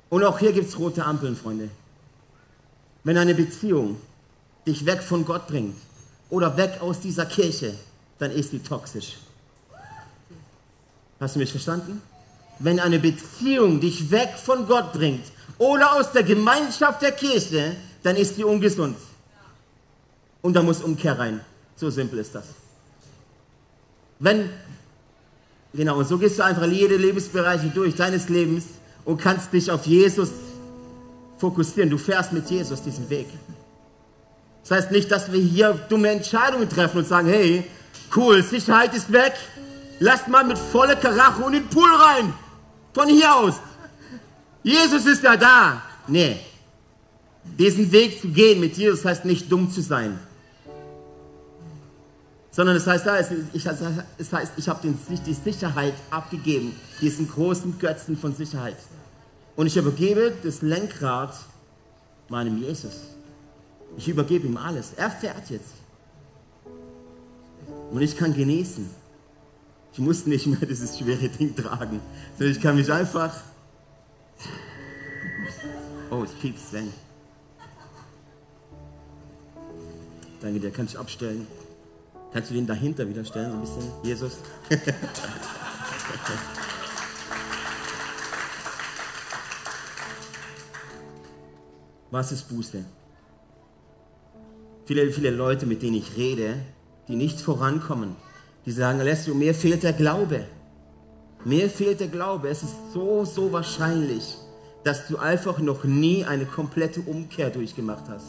[0.09, 1.68] Und auch hier gibt es rote Ampeln, Freunde.
[3.04, 4.00] Wenn eine Beziehung
[4.66, 5.76] dich weg von Gott bringt
[6.30, 7.74] oder weg aus dieser Kirche,
[8.18, 9.18] dann ist sie toxisch.
[11.20, 12.02] Hast du mich verstanden?
[12.59, 15.24] Wenn eine Beziehung dich weg von Gott bringt
[15.60, 18.96] oder aus der Gemeinschaft der Kirche, dann ist sie ungesund.
[20.40, 21.42] Und da muss Umkehr rein.
[21.76, 22.46] So simpel ist das.
[24.18, 24.48] Wenn,
[25.74, 28.64] genau, und so gehst du einfach jede Lebensbereiche durch deines Lebens
[29.04, 30.30] und kannst dich auf Jesus
[31.36, 31.90] fokussieren.
[31.90, 33.26] Du fährst mit Jesus diesen Weg.
[34.62, 37.64] Das heißt nicht, dass wir hier dumme Entscheidungen treffen und sagen, hey,
[38.16, 39.34] cool, Sicherheit ist weg,
[39.98, 42.32] lasst mal mit voller Karacho in den Pool rein.
[42.94, 43.60] Von hier aus.
[44.62, 45.82] Jesus ist ja da.
[46.06, 46.38] Nee.
[47.58, 50.18] Diesen Weg zu gehen mit Jesus heißt nicht dumm zu sein.
[52.50, 53.06] Sondern es heißt,
[54.18, 54.94] es heißt, ich habe
[55.26, 58.76] die Sicherheit abgegeben, diesen großen Götzen von Sicherheit.
[59.56, 61.34] Und ich übergebe das Lenkrad
[62.28, 63.00] meinem Jesus.
[63.96, 64.92] Ich übergebe ihm alles.
[64.96, 65.72] Er fährt jetzt.
[67.90, 68.88] Und ich kann genießen.
[69.92, 72.00] Ich muss nicht mehr dieses schwere Ding tragen,
[72.38, 73.32] sondern ich kann mich einfach.
[76.11, 76.92] Oh, es piepst, Sven.
[80.40, 81.46] Danke dir, kann ich abstellen.
[82.33, 83.85] Kannst du den dahinter wieder stellen, ein bisschen?
[84.03, 84.38] Jesus.
[92.11, 92.85] Was ist Buße?
[94.87, 96.57] Viele, viele Leute, mit denen ich rede,
[97.07, 98.16] die nicht vorankommen,
[98.66, 100.46] die sagen, Alessio, mir fehlt der Glaube.
[101.44, 102.48] Mir fehlt der Glaube.
[102.48, 104.37] Es ist so, so wahrscheinlich,
[104.85, 108.26] dass du einfach noch nie eine komplette Umkehr durchgemacht hast.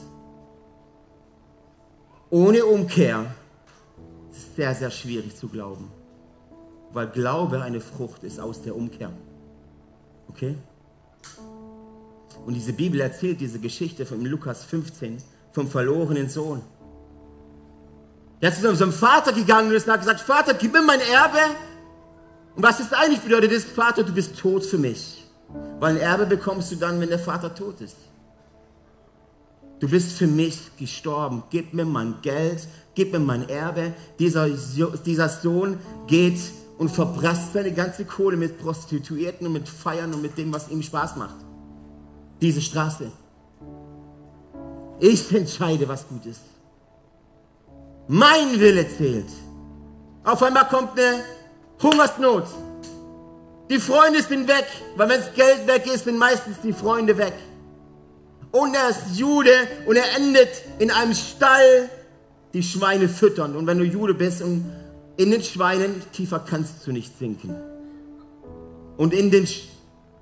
[2.29, 3.25] Ohne Umkehr
[4.31, 5.91] ist sehr, sehr schwierig zu glauben.
[6.93, 9.11] Weil Glaube eine Frucht ist aus der Umkehr.
[10.29, 10.55] Okay?
[12.45, 15.17] Und diese Bibel erzählt diese Geschichte von Lukas 15
[15.51, 16.61] vom verlorenen Sohn.
[18.41, 21.37] Der ist zu seinem Vater gegangen und hat gesagt, Vater, gib mir mein Erbe.
[22.55, 25.23] Und was ist eigentlich bedeutet das, Vater, du bist tot für mich.
[25.79, 27.97] Weil ein Erbe bekommst du dann, wenn der Vater tot ist.
[29.79, 31.43] Du bist für mich gestorben.
[31.49, 33.93] Gib mir mein Geld, gib mir mein Erbe.
[34.19, 36.39] Dieser, dieser Sohn geht
[36.77, 40.83] und verprasst seine ganze Kohle mit Prostituierten und mit Feiern und mit dem, was ihm
[40.83, 41.35] Spaß macht.
[42.41, 43.11] Diese Straße.
[44.99, 46.41] Ich entscheide, was gut ist.
[48.07, 49.29] Mein Wille zählt.
[50.23, 51.23] Auf einmal kommt eine
[51.81, 52.45] Hungersnot.
[53.69, 54.67] Die Freunde sind weg,
[54.97, 57.33] weil wenn das Geld weg ist, sind meistens die Freunde weg.
[58.51, 59.53] Und er ist Jude
[59.85, 61.89] und er endet in einem Stall,
[62.53, 63.55] die Schweine füttern.
[63.55, 64.69] Und wenn du Jude bist und
[65.15, 67.55] in den Schweinen, tiefer kannst du nicht sinken.
[68.97, 69.47] Und in den,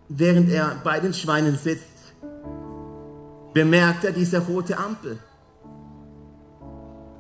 [0.10, 1.86] während er bei den Schweinen sitzt,
[3.54, 5.20] bemerkt er diese rote Ampel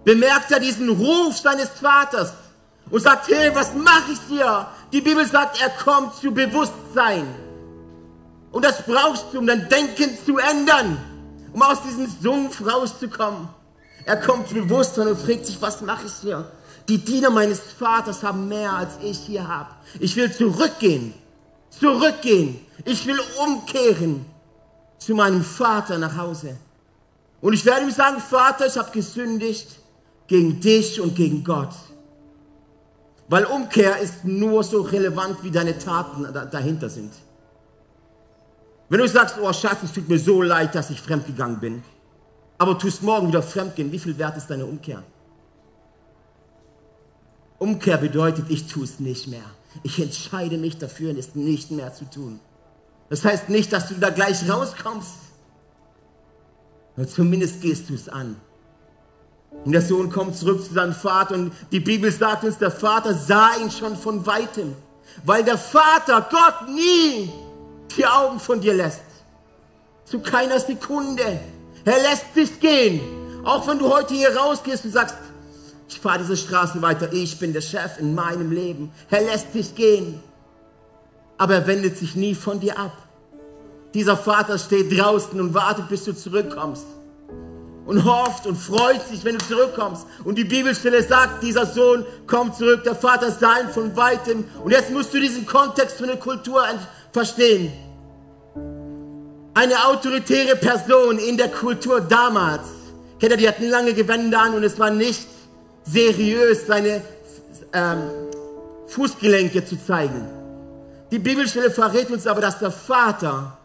[0.09, 2.33] bemerkt er diesen Ruf seines Vaters
[2.91, 4.67] und sagt, hey, was mache ich dir?
[4.91, 7.27] Die Bibel sagt, er kommt zu Bewusstsein.
[8.51, 10.97] Und das brauchst du, um dein Denken zu ändern,
[11.53, 13.47] um aus diesem Sumpf rauszukommen.
[14.05, 16.51] Er kommt zu Bewusstsein und fragt sich, was mache ich hier?
[16.87, 19.69] Die Diener meines Vaters haben mehr, als ich hier habe.
[19.99, 21.13] Ich will zurückgehen,
[21.69, 22.59] zurückgehen.
[22.85, 24.25] Ich will umkehren
[24.97, 26.57] zu meinem Vater nach Hause.
[27.41, 29.67] Und ich werde ihm sagen, Vater, ich habe gesündigt
[30.27, 31.73] gegen dich und gegen Gott.
[33.29, 37.13] Weil Umkehr ist nur so relevant, wie deine Taten dahinter sind.
[38.89, 41.83] Wenn du sagst, oh Schatz, es tut mir so leid, dass ich fremdgegangen bin,
[42.57, 45.03] aber tust morgen wieder fremdgehen, wie viel wert ist deine Umkehr?
[47.59, 49.43] Umkehr bedeutet, ich tue es nicht mehr.
[49.83, 52.39] Ich entscheide mich dafür, es nicht mehr zu tun.
[53.09, 55.15] Das heißt nicht, dass du da gleich rauskommst.
[56.95, 58.37] Aber zumindest gehst du es an.
[59.65, 63.13] Und der Sohn kommt zurück zu seinem Vater und die Bibel sagt uns, der Vater
[63.13, 64.75] sah ihn schon von weitem,
[65.25, 67.31] weil der Vater Gott nie
[67.97, 69.03] die Augen von dir lässt.
[70.05, 71.39] Zu keiner Sekunde.
[71.85, 73.01] Er lässt dich gehen.
[73.43, 75.15] Auch wenn du heute hier rausgehst und sagst,
[75.87, 78.91] ich fahre diese Straße weiter, ich bin der Chef in meinem Leben.
[79.09, 80.21] Er lässt dich gehen.
[81.37, 82.95] Aber er wendet sich nie von dir ab.
[83.93, 86.85] Dieser Vater steht draußen und wartet, bis du zurückkommst
[87.89, 90.05] und hofft und freut sich, wenn du zurückkommst.
[90.23, 94.45] Und die Bibelstelle sagt, dieser Sohn kommt zurück, der Vater sah ihn von weitem.
[94.63, 96.63] Und jetzt musst du diesen Kontext von der Kultur
[97.11, 97.73] verstehen.
[99.55, 102.67] Eine autoritäre Person in der Kultur damals,
[103.19, 105.27] kennt ihr, die hatten lange Gewänder an und es war nicht
[105.83, 107.01] seriös, seine
[107.73, 108.03] ähm,
[108.85, 110.27] Fußgelenke zu zeigen.
[111.09, 113.57] Die Bibelstelle verrät uns aber, dass der Vater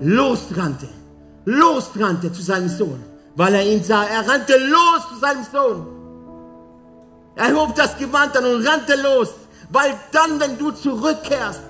[0.00, 0.86] losrannte,
[1.46, 3.02] losrannte zu seinem Sohn,
[3.36, 4.04] weil er ihn sah.
[4.04, 5.86] Er rannte los zu seinem Sohn.
[7.34, 9.30] Er hob das Gewand an und rannte los,
[9.70, 11.60] weil dann, wenn du zurückkehrst,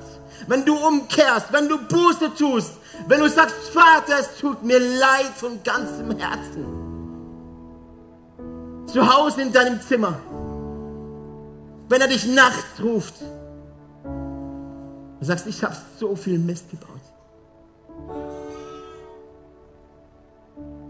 [0.48, 2.72] wenn du umkehrst, wenn du Buße tust,
[3.06, 6.66] wenn du sagst, Vater, es tut mir leid von ganzem Herzen.
[8.86, 10.18] Zu Hause in deinem Zimmer,
[11.88, 13.14] wenn er dich nachts ruft,
[14.00, 17.11] du sagst, ich habe so viel Mist gebaut.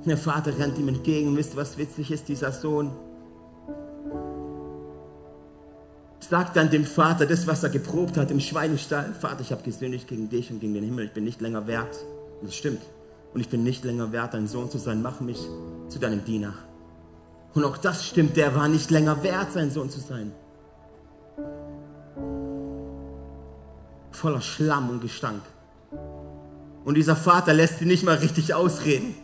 [0.05, 1.37] Der Vater rennt ihm entgegen.
[1.37, 2.29] Wisst ihr, was witzig ist?
[2.29, 2.91] Dieser Sohn
[6.19, 9.15] sagt dann dem Vater das, was er geprobt hat im Schweinestall.
[9.21, 11.07] Vater, ich habe gesündigt gegen dich und gegen den Himmel.
[11.07, 11.97] Ich bin nicht länger wert.
[12.41, 12.83] Und das stimmt.
[13.33, 15.03] Und ich bin nicht länger wert, dein Sohn zu sein.
[15.03, 15.39] Mach mich
[15.89, 16.55] zu deinem Diener.
[17.55, 18.37] Und auch das stimmt.
[18.37, 20.33] Der war nicht länger wert, sein Sohn zu sein.
[24.11, 25.43] Voller Schlamm und Gestank.
[26.85, 29.15] Und dieser Vater lässt ihn nicht mal richtig ausreden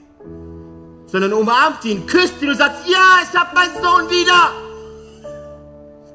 [1.11, 4.53] sondern umarmt ihn, küsst ihn und sagt, ja, ich habe meinen Sohn wieder.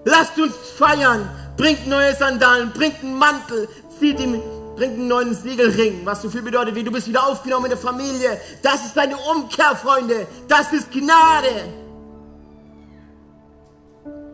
[0.06, 3.68] Lasst uns feiern, bringt neue Sandalen, bringt einen Mantel,
[4.00, 4.42] zieht ihm,
[4.76, 7.78] bringt einen neuen Siegelring, was so viel bedeutet, wie du bist wieder aufgenommen in der
[7.78, 8.40] Familie.
[8.62, 10.28] Das ist deine Umkehr, Freunde.
[10.48, 11.84] Das ist Gnade.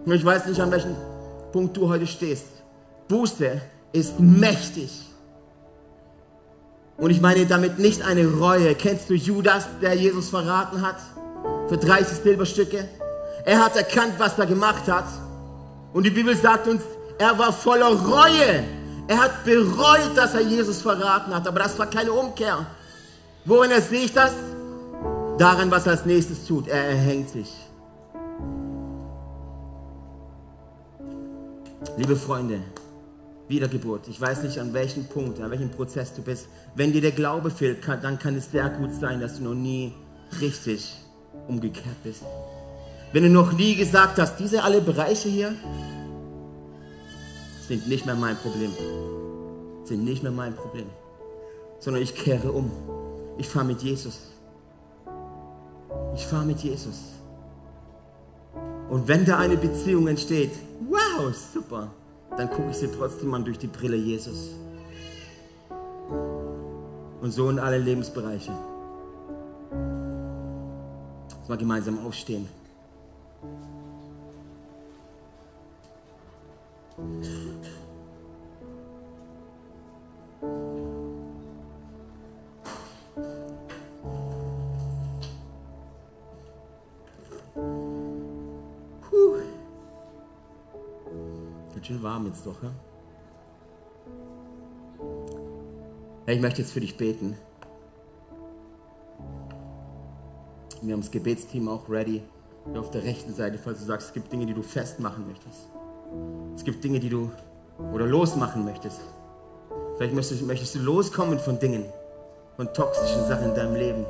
[0.06, 0.96] Und ich weiß nicht, an welchem
[1.52, 2.48] Punkt du heute stehst.
[3.08, 5.09] Buße ist mächtig.
[7.00, 8.76] Und ich meine damit nicht eine Reue.
[8.76, 10.98] Kennst du Judas, der Jesus verraten hat?
[11.70, 12.88] Für 30 Silberstücke?
[13.46, 15.06] Er hat erkannt, was er gemacht hat.
[15.94, 16.82] Und die Bibel sagt uns,
[17.18, 18.64] er war voller Reue.
[19.08, 21.48] Er hat bereut, dass er Jesus verraten hat.
[21.48, 22.66] Aber das war keine Umkehr.
[23.46, 24.34] Worin sehe ich das?
[25.38, 26.68] Daran, was er als nächstes tut.
[26.68, 27.50] Er erhängt sich.
[31.98, 32.60] Liebe Freunde,
[33.50, 34.08] Wiedergeburt.
[34.08, 36.48] Ich weiß nicht, an welchem Punkt, an welchem Prozess du bist.
[36.76, 39.56] Wenn dir der Glaube fehlt, kann, dann kann es sehr gut sein, dass du noch
[39.56, 39.94] nie
[40.40, 40.96] richtig
[41.48, 42.22] umgekehrt bist.
[43.12, 45.56] Wenn du noch nie gesagt hast, diese alle Bereiche hier
[47.68, 48.72] sind nicht mehr mein Problem.
[49.84, 50.86] Sind nicht mehr mein Problem.
[51.80, 52.72] Sondern ich kehre um.
[53.40, 54.20] Ich fahre mit Jesus.
[56.14, 57.00] Ich fahre mit Jesus.
[58.92, 60.52] Und wenn da eine Beziehung entsteht,
[60.88, 61.90] wow, super
[62.40, 64.52] dann gucke ich sie trotzdem an durch die Brille Jesus.
[67.22, 68.54] Und so in alle Lebensbereiche.
[71.30, 72.48] Lass mal gemeinsam aufstehen.
[91.90, 92.62] Schön warm jetzt doch.
[92.62, 92.70] Ja?
[96.26, 97.36] Hey, ich möchte jetzt für dich beten.
[100.82, 102.22] Wir haben das Gebetsteam auch ready.
[102.76, 105.70] Auf der rechten Seite, falls du sagst, es gibt Dinge, die du festmachen möchtest.
[106.56, 107.32] Es gibt Dinge, die du
[107.92, 109.00] oder losmachen möchtest.
[109.98, 111.86] Vielleicht möchtest, möchtest du loskommen von Dingen,
[112.56, 114.06] von toxischen Sachen in deinem Leben.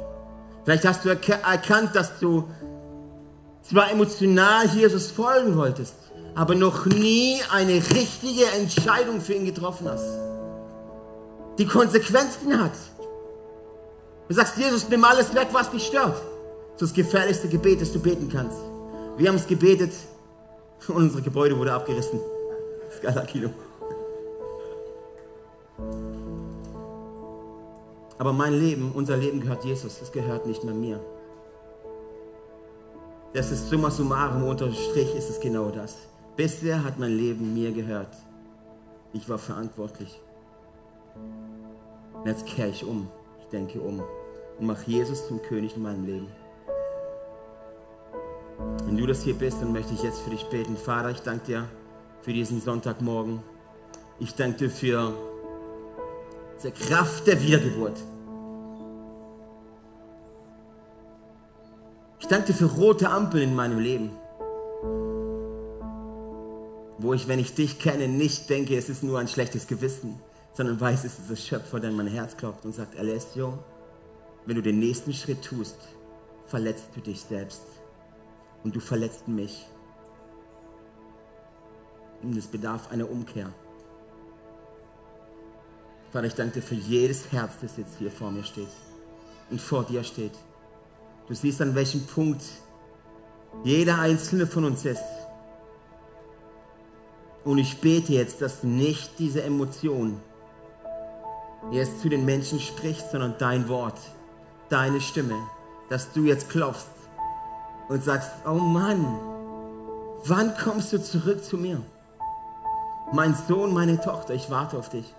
[0.65, 2.43] Vielleicht hast du erkannt, dass du
[3.61, 5.95] zwar emotional Jesus folgen wolltest,
[6.39, 10.07] aber noch nie eine richtige Entscheidung für ihn getroffen hast,
[11.57, 12.71] die Konsequenzen hat.
[14.29, 16.15] Du sagst, Jesus, nimm alles weg, was dich stört.
[16.15, 18.57] Das ist das gefährlichste Gebet, das du beten kannst.
[19.17, 19.91] Wir haben es gebetet
[20.87, 22.21] und unser Gebäude wurde abgerissen.
[22.97, 23.49] Skala Kilo.
[28.17, 31.01] Aber mein Leben, unser Leben gehört Jesus, es gehört nicht mehr mir.
[33.33, 36.08] Das ist summa summarum, unter Strich ist es genau das.
[36.39, 38.15] Bisher hat mein Leben mir gehört.
[39.11, 40.21] Ich war verantwortlich.
[42.13, 43.09] Und jetzt kehre ich um.
[43.41, 44.01] Ich denke um
[44.57, 46.27] und mache Jesus zum König in meinem Leben.
[48.85, 50.77] Wenn du das hier bist, dann möchte ich jetzt für dich beten.
[50.77, 51.65] Vater, ich danke dir
[52.21, 53.43] für diesen Sonntagmorgen.
[54.19, 55.13] Ich danke dir für
[56.57, 58.01] diese Kraft der Wiedergeburt.
[62.21, 64.11] Ich danke dir für rote Ampeln in meinem Leben
[66.99, 70.19] wo ich, wenn ich dich kenne, nicht denke, es ist nur ein schlechtes Gewissen,
[70.53, 73.57] sondern weiß, es ist der Schöpfer, der in mein Herz klopft und sagt, Alessio,
[74.45, 75.77] wenn du den nächsten Schritt tust,
[76.45, 77.61] verletzt du dich selbst
[78.63, 79.65] und du verletzt mich.
[82.21, 83.53] Und es bedarf einer Umkehr.
[86.11, 88.67] Vater, ich danke dir für jedes Herz, das jetzt hier vor mir steht
[89.49, 90.33] und vor dir steht.
[91.27, 92.41] Du siehst, an welchem Punkt
[93.63, 95.03] jeder einzelne von uns ist.
[97.43, 100.19] Und ich bete jetzt, dass nicht diese Emotion
[101.71, 103.99] jetzt zu den Menschen spricht, sondern dein Wort,
[104.69, 105.35] deine Stimme,
[105.89, 106.87] dass du jetzt klopfst
[107.87, 109.19] und sagst, oh Mann,
[110.25, 111.81] wann kommst du zurück zu mir?
[113.11, 115.13] Mein Sohn, meine Tochter, ich warte auf dich.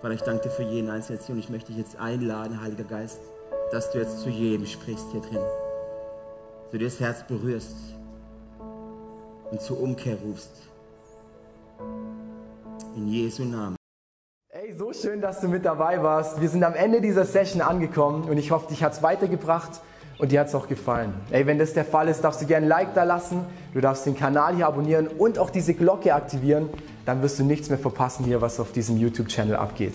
[0.00, 3.20] Vater, ich danke dir für jeden Einzelnen und ich möchte dich jetzt einladen, Heiliger Geist,
[3.70, 5.42] dass du jetzt zu jedem sprichst hier drin.
[6.72, 7.74] Du das Herz berührst
[9.50, 10.52] und zur Umkehr rufst.
[12.94, 13.74] In Jesu Namen.
[14.50, 16.40] Ey, so schön, dass du mit dabei warst.
[16.40, 19.80] Wir sind am Ende dieser Session angekommen und ich hoffe, dich hat es weitergebracht
[20.18, 21.12] und dir hat es auch gefallen.
[21.32, 23.44] Ey, wenn das der Fall ist, darfst du gerne ein Like da lassen,
[23.74, 26.68] du darfst den Kanal hier abonnieren und auch diese Glocke aktivieren,
[27.04, 29.94] dann wirst du nichts mehr verpassen hier, was auf diesem YouTube-Channel abgeht.